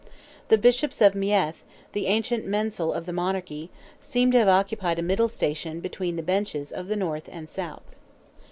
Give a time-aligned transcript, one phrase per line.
[0.47, 3.69] The Bishops of Meath, the ancient mensal of the monarchy,
[3.99, 7.95] seem to have occupied a middle station between the benches of the north and south.